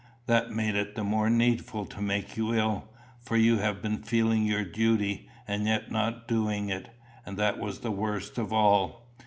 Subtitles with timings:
[0.25, 2.89] "That made it the more needful to make you ill;
[3.21, 6.89] for you had been feeling your duty, and yet not doing it;
[7.23, 9.05] and that was worst of all.